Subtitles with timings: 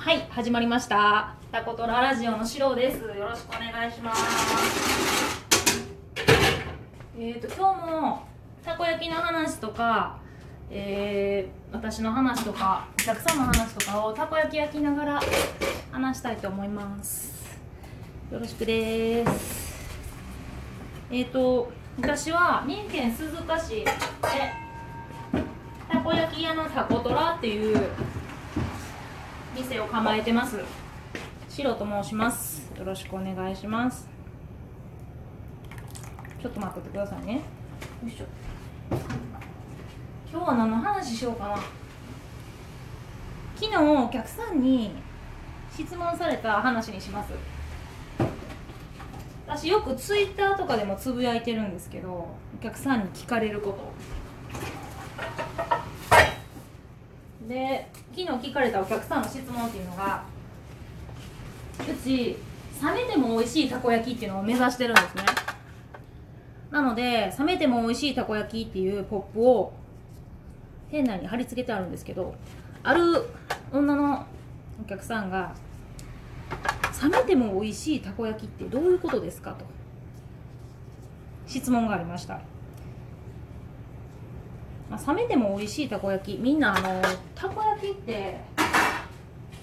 [0.00, 1.34] はい始まりました。
[1.50, 2.98] タコトララジオのしろです。
[3.00, 4.22] よろしくお願いします。
[7.18, 8.22] えっ、ー、と今日も
[8.64, 10.20] たこ焼きの話とか
[10.70, 15.20] えー、私の話とかお客さんの話とかをたこ焼き焼きながら
[15.90, 17.58] 話したいと思います。
[18.30, 19.74] よろしくです。
[21.10, 23.84] えっ、ー、と私は三重県鈴鹿市で
[25.90, 27.90] たこ焼き屋のたこトラっていう
[29.58, 30.60] 店を構えてます。
[31.48, 32.70] シロと申します。
[32.78, 34.08] よろしくお願いします。
[36.40, 37.34] ちょっと待っててくださいね。
[37.34, 37.40] よ
[38.06, 38.24] いしょ。
[40.30, 41.56] 今日は何の話しようかな。
[43.56, 44.92] 昨日お客さんに
[45.76, 47.32] 質問された話にします。
[49.48, 53.78] 私よくツイッターとかでもつぶやいてるんですけどお客さんに聞かれること。
[57.48, 60.22] で昨日聞かれたお客さんの質問っていうのが
[61.80, 62.36] うち
[62.82, 65.24] 冷めても美味しいたこ焼きっていうのを目指してるんですね。
[66.70, 69.72] なので冷めても美味しいたこ焼きっていうポップを
[70.90, 72.34] 店内に貼り付けてあるんですけど
[72.82, 73.24] ある
[73.72, 74.26] 女の
[74.82, 75.54] お客さんが
[77.02, 79.64] 冷めても美味しいたこ焼きってどういうことですかと
[81.46, 82.42] 質問がありました、
[84.90, 86.38] まあ、冷めても美味しいたこ焼き。
[86.38, 87.02] みんなあの
[87.34, 88.40] たこ焼きって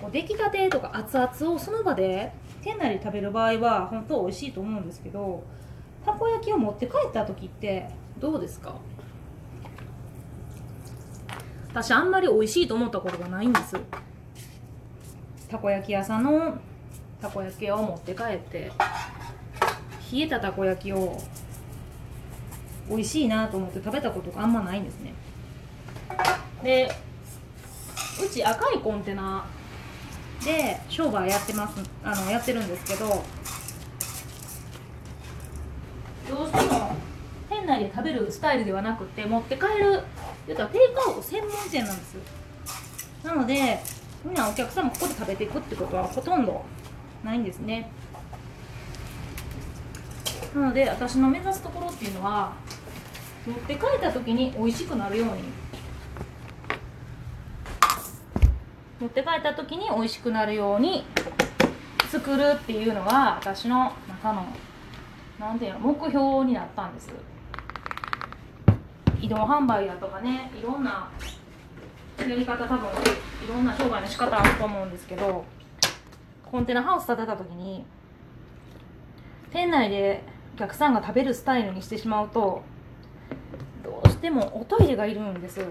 [0.00, 5.42] こう出来たてとか熱々をその場で店内で食べる場合は本当美味しいと思うんですけど
[6.04, 8.74] たこ焼きを持って帰った時ってどうですか？
[11.70, 13.76] 私あんまり美味しいと思ったことがないんです。
[15.48, 16.58] たこ焼き屋さんの
[17.20, 18.70] たこ焼きを持って帰って
[20.12, 21.18] 冷えたたこ焼きを
[22.88, 25.12] 美味しいなと思って食べたことがあんまないんですね。
[26.62, 26.90] で
[28.22, 29.44] うち赤いコンテナ
[30.44, 33.24] で商売やってますあのやってるんですけどど
[36.44, 36.96] うしても
[37.48, 40.02] 店内で食べるスタイルではなくて持って帰る
[40.46, 42.16] 言うたらテイクアウト専門店なんです
[43.24, 43.80] なので
[44.24, 46.64] みんなお客さんもここで食べていくってことはほとんど
[47.24, 47.90] ないんですね。
[50.54, 52.52] なので私の目指すところっていうのは
[53.46, 55.68] 持って帰った時に美味しくなるように。
[59.00, 61.04] 持って帰った時に美味しくなるように
[62.10, 64.44] 作るっていうのが私の中の
[65.38, 67.08] 何ていうの目標になったんです。
[69.20, 71.10] 移動販売だとかねいろんな
[72.18, 75.44] やり方多分いろんな商売の仕方あると思うんですけど
[76.50, 77.84] コンテナハウス建てた時に
[79.52, 80.22] 店内で
[80.56, 82.62] お客さんが食べるスタイルにしてしまうと
[83.82, 85.64] どうしてもおトイレがいるんです。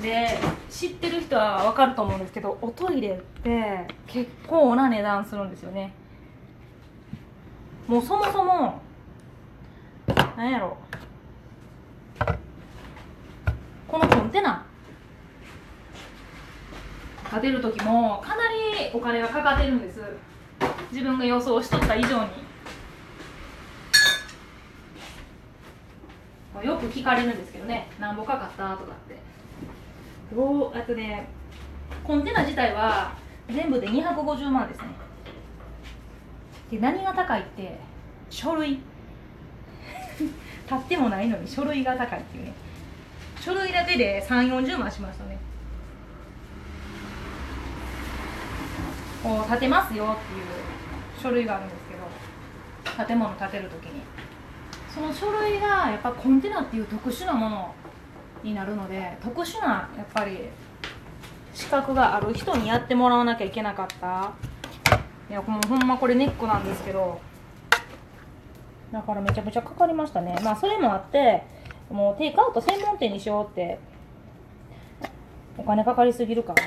[0.00, 0.38] で
[0.68, 5.94] 知ってる人は分かると思うんですけどおトイレって結構な値段するんですよね。
[7.86, 8.80] もうそもそも
[10.36, 10.76] 何やろ。
[13.86, 14.64] このコンテナ。
[17.30, 20.02] 建てる時もかなりお金がかかってるんです。
[20.90, 22.30] 自分が予想しとった以上に。
[26.62, 27.88] よく聞かれるんですけどね。
[27.98, 29.16] なんぼかかったとかって。
[30.34, 31.28] どうあとね
[32.04, 33.14] コンテナ自体は
[33.50, 34.86] 全部で250万ですね。
[36.70, 37.78] で何が高いって
[38.30, 38.80] 書類。
[40.70, 42.52] 立ってもないのに書類が高いっていうね。
[43.40, 45.38] 書類だけで3 4 0万しましたね。
[49.22, 50.44] こう建てますよっていう
[51.22, 51.82] 書類があるんです
[52.96, 54.02] けど建物建てる時に
[54.92, 57.74] その書類がやっぱコンテナっていう特殊なもの
[58.42, 60.48] になるので特殊なやっぱり
[61.54, 64.32] 資格がある人にやってもらわなきゃいけなかった。
[65.30, 67.18] いやもうほんまこれネックなんですけど
[68.92, 70.38] だからめちゃめちゃかかりましたね。
[70.42, 71.42] まあそれもあって
[71.90, 73.78] もうテイクアウト専門店にしようって
[75.56, 76.62] お金かかりすぎるから。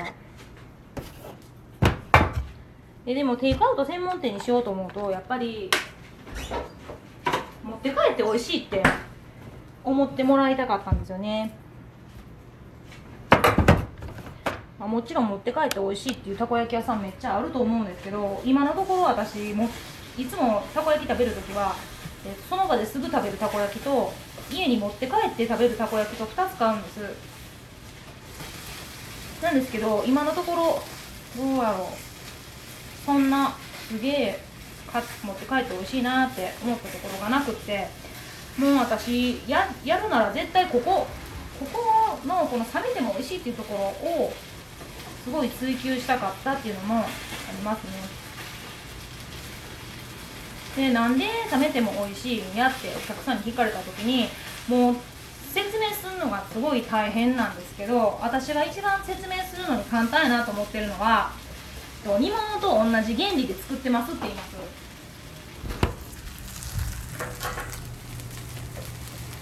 [3.04, 5.70] ででもテイクアウト専門店にしようと思うとやっぱり
[7.86, 8.82] って帰って美味しいって
[9.84, 11.56] 思ってもらいたかったんですよね、
[14.78, 19.68] まあ、もちろん持って帰って美味しいっていうたこ焼き屋さんめっちゃあると思うんですけど今のところ私も
[20.18, 21.76] いつもたこ焼き食べる時は
[22.48, 24.12] その場ですぐ食べるたこ焼きと
[24.50, 27.00] 家に持って帰って食べるたこ焼きと2つ買うんです。
[29.42, 30.82] なんですけど今のところ
[31.36, 31.86] どうやろう。
[33.04, 33.54] そんな
[33.88, 34.45] すげえ
[34.92, 38.06] 持って帰って美味しいなって思ったところがなくって。
[38.58, 41.06] もう私ややるなら絶対ここ
[41.60, 44.32] ここのこの冷めても美味しいっていうところを
[45.24, 47.06] すごい追求したかったっていうのもあ
[47.52, 47.92] りますね。
[50.76, 54.28] でなんで冷めても美味しいんやってお客さんに聞かれた時に
[54.68, 54.96] もう
[55.52, 61.32] 説明するのがすごい大変なんですけど私が一番説明するのに簡単やなと思ってるのは
[62.18, 64.56] 煮物と同じ原理で作ってますって言います。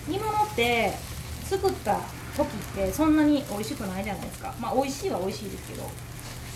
[0.09, 0.93] 煮物って
[1.45, 2.01] 作った
[2.37, 4.55] 時ってそんなに美味しくないじゃないですか。
[4.61, 5.89] まあ美味しいは美味しいですけど。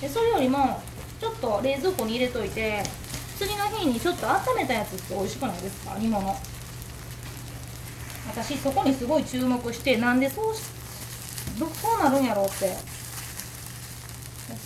[0.00, 0.80] でそれよりも
[1.20, 2.82] ちょっと冷蔵庫に入れといて
[3.36, 5.96] 次の日にちょっと温めたやつって美味しくないですか？
[5.98, 6.36] 煮物。
[8.28, 10.62] 私そこにすごい注目してなんでそうし
[11.58, 11.70] どう
[12.04, 12.76] なるんやろうって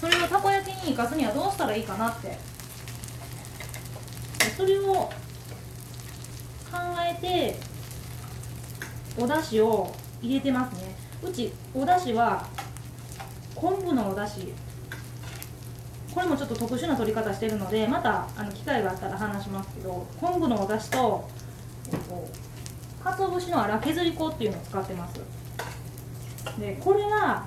[0.03, 2.37] それをたこ焼きに生かすにはどうしたらいいかなって。
[4.57, 5.13] それを考
[7.01, 7.57] えて
[9.17, 10.97] お出汁を入れてますね。
[11.23, 12.45] うちお出汁は
[13.55, 14.53] 昆布のお出汁。
[16.13, 21.29] これもちょっと特殊な取り方してるのでまたあの機会があったら話しますけど昆布のお出汁と、
[21.93, 22.29] えっと、
[23.05, 25.21] かつお節の粗削り粉っていうのを使ってます。
[26.59, 27.47] でこれは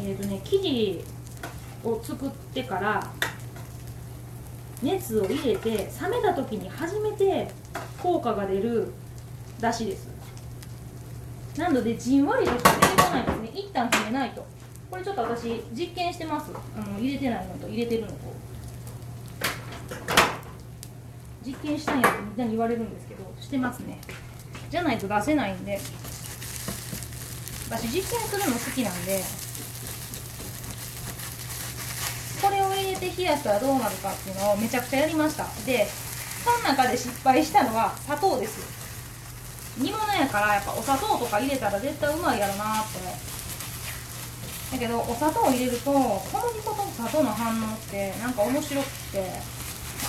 [0.00, 1.04] えっ、ー、とね生地
[1.84, 3.10] を作ってから
[4.82, 7.48] 熱を入れて冷めた時に初めて
[8.00, 8.92] 効果が出る
[9.60, 10.08] だしです。
[11.56, 13.50] なのでじんわりとしか出てないですね。
[13.54, 14.46] 一旦冷めないと。
[14.90, 16.52] これちょっと私実験してます。
[16.76, 18.14] あの入れてないのと入れてるのと。
[21.44, 23.98] 実験したんやってみんなに言われるんですけどしてますね。
[24.70, 25.80] じゃないと出せないんで。
[27.70, 29.22] 私実験するの好きなんで
[32.98, 35.86] これを入れて冷やしたらどうなるかっていうのをめちゃくちゃやりましたで
[36.44, 38.58] その中で失敗したのは砂糖です
[39.78, 42.98] 煮物やからやっぱお砂糖とか入れたら絶対うまいやろなって
[44.72, 49.22] だけどお砂糖を入れると小麦粉と砂糖の反応ってなんか面白くて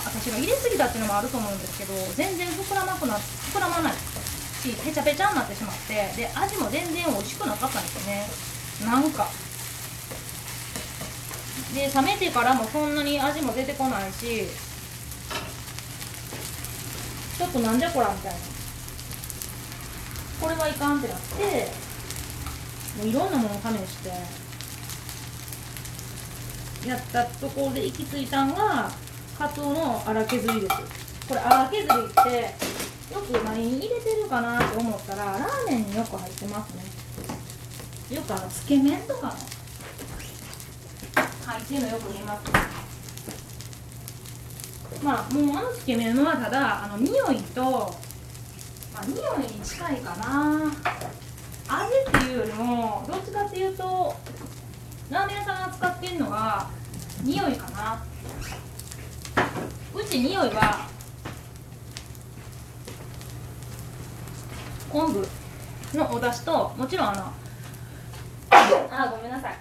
[0.04, 9.28] 私が入れすぎたっていうのもあると思うんですけど全然膨らまくな膨らまないしペチャペチャになってしまってで味も全然美味しくなかったんですよねなんか
[11.74, 14.46] で冷めてからもそんなに味も出てこないし
[17.38, 18.38] ちょっとなんじゃこらみたいな。
[20.40, 21.70] これはいかんってなって
[22.98, 24.08] もういろんなものを試して
[26.88, 28.90] やったところで行き着いたんが
[29.38, 30.76] カツオの粗削りです。
[31.28, 31.88] これ粗削りっ
[32.24, 32.54] て
[33.14, 36.82] よく何に入れてるかなって思ったらラーメンによく入ってますね。
[38.16, 39.32] よくあのつけ麺とかの
[41.50, 42.52] 入ってるのよく見ます
[45.02, 50.72] まあもうあのつけ麺はただあの匂いと、まあ、匂いに近いかな
[51.68, 54.14] 味っていうよりもどっちかっていうと
[55.10, 56.70] ラーメン屋さんが使ってるのは
[57.22, 58.02] 匂いかな。
[59.92, 60.88] うち匂いは
[64.88, 67.22] 昆布のお出汁ともちろんあの
[68.50, 69.58] ああごめんなさい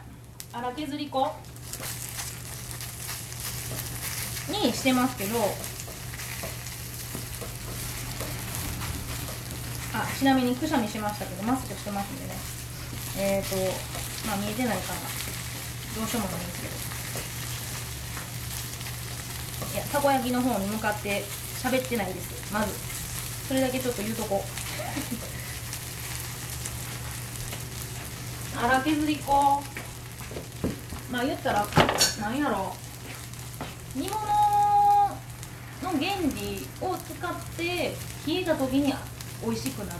[0.54, 1.32] 粗削り粉
[4.50, 5.38] にしてますけど
[9.94, 12.34] あちなみにくしゃみしましたけどマスクしてますんでね。
[13.18, 13.56] えっ、ー、と
[14.28, 15.00] まあ見えてないかな。
[15.96, 16.68] どうしようもないんですけ
[19.74, 19.76] ど。
[19.76, 21.24] いやたこ焼きの方に向かって
[21.62, 22.54] 喋ってないです。
[22.54, 22.74] まず。
[23.48, 24.46] それだけちょっと言うとこ。
[28.56, 29.64] 粗削り粉。
[31.12, 31.68] まあ言ったら
[32.22, 32.76] なんやろ。
[32.78, 32.89] う
[33.96, 37.64] 煮物の原理を使って
[38.28, 38.94] 冷えた時に
[39.44, 40.00] 美味しくなる。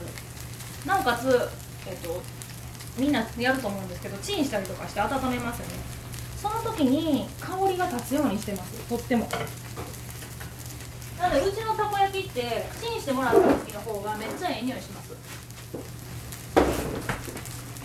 [0.86, 1.48] なおかつ、
[1.86, 2.22] えっと、
[2.96, 5.74] みんなやると思うんですけどチンしたりとかして温めますよね。
[6.40, 8.72] その時に香りが立つようにしてます。
[8.88, 9.28] とっても。
[11.18, 15.14] なのでうちのたこ焼きってチンしてもらった時の方がめっちゃええ匂いします。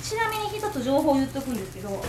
[0.02, 2.02] ちなみに一つ情報を言っとくんですけど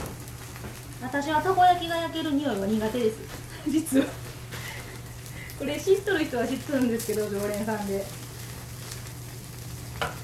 [1.02, 3.45] 私はたこ焼きが焼ける匂いは苦手です。
[3.68, 4.06] 実は。
[5.58, 8.04] これ知っとる人は知っとるんですけど常連さんで。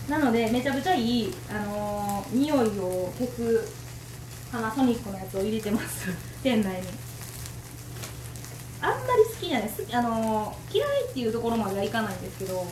[0.08, 3.72] なのでめちゃくちゃいい、あのー、匂いを消す
[4.50, 6.08] パナソニックのやつを入れてます。
[6.42, 6.88] 店内に。
[8.80, 9.70] あんまり好きじゃない。
[9.70, 12.66] 好き、あのー、嫌いっていうところまではいかないんですけど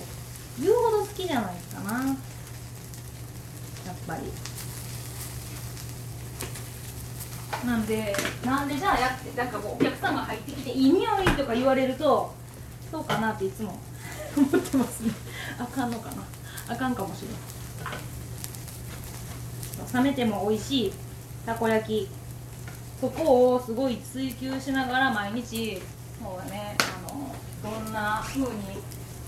[0.58, 2.04] 言うほど好きじゃないかな。
[2.04, 4.22] やっぱり。
[7.64, 8.14] なんで
[8.44, 12.32] なんでじゃあやってなんかこうお客さんが入ってきていい匂いとか言われると
[12.90, 13.78] そうかなっていつも
[14.36, 15.12] 思ってますね。
[15.58, 16.22] あかんのかな。
[16.68, 17.36] あかんかもしれない
[20.04, 20.92] 冷めても美味しい
[21.44, 22.08] たこ焼き。
[23.00, 25.80] そこをすごい追求しながら毎日
[26.22, 26.76] そうだね
[27.08, 28.46] あのどんな風に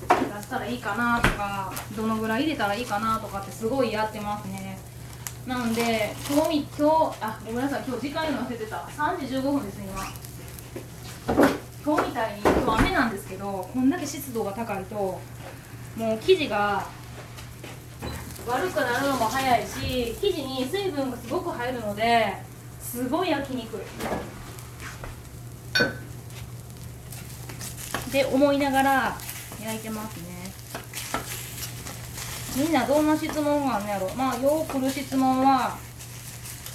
[0.06, 4.78] 出したらいいかなとかどのぐらい入れたらいいかなとかってすごいやってますね。
[5.46, 8.76] なんで今日今日あごめんなさい今日時間に忘れてた。
[8.76, 9.92] 3時15分です今。
[11.84, 15.20] 今日みたいに今日雨なんですけどこんだけ湿度が高いとも
[16.14, 16.86] う生地が
[18.46, 22.34] 悪くなるのも早いし生地に水分がすごく入るので
[22.78, 23.80] すごい焼きにくい。
[28.12, 29.16] で思いながら
[29.60, 30.31] 焼いてますね。
[32.56, 34.14] みんなどんな質問があるんやろ。
[34.14, 35.78] まあよく来る質問は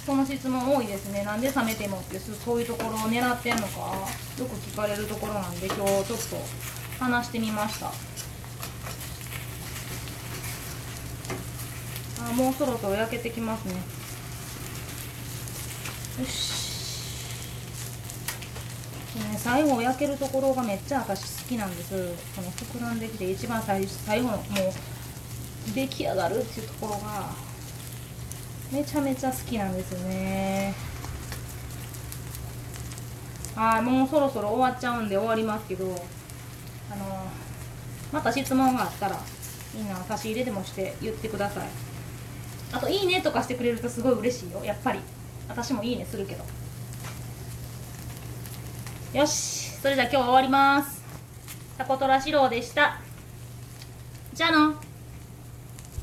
[0.04, 1.22] その質問多いですね。
[1.24, 4.08] なんで冷めてもってそういうところを狙ってんのか。
[4.38, 6.36] よく聞かれるところなんで今日ちょっと
[6.98, 7.92] 話してみました。
[12.20, 13.74] あもうそろそろ焼けてきますね。
[16.20, 16.58] よし。
[19.18, 22.14] ね、最後焼けるところがめっちゃ私好きなんです。
[22.36, 24.44] この膨らんできて一番最最後のもう
[25.74, 27.30] 出来上がるっていうところが
[28.70, 30.74] めちゃめちゃ好きなんですよね。
[33.54, 35.86] はいもうそろそろ終わっちゃうんで終わりますけど
[36.92, 37.26] あの
[38.12, 39.18] また質問があったら
[39.74, 41.68] みんな差し入れでもして言ってください。
[42.72, 44.64] あと「いいね」とかしてくれるとすごい嬉しいよ。
[44.64, 45.00] やっぱり。
[45.48, 46.44] 私も「いいね」するけど。
[49.18, 49.70] よし。
[49.80, 51.02] それじゃあ今日は終わります。
[51.78, 53.00] タコトラシローでした。
[54.34, 54.87] じゃあの。